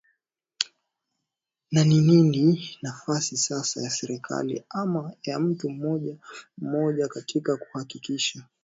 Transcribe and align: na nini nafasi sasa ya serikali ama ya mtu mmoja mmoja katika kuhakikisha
na 1.71 1.83
nini 1.83 2.77
nafasi 2.81 3.37
sasa 3.37 3.81
ya 3.81 3.89
serikali 3.89 4.63
ama 4.69 5.13
ya 5.23 5.39
mtu 5.39 5.69
mmoja 5.69 6.17
mmoja 6.57 7.07
katika 7.07 7.57
kuhakikisha 7.57 8.43